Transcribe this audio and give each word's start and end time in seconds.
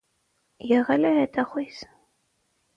Եղել 0.69 1.07
է 1.11 1.13
հետախույզ։ 1.19 1.85